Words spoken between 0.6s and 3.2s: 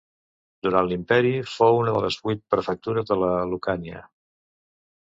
Durant l'imperi, fou una de les vuit prefectures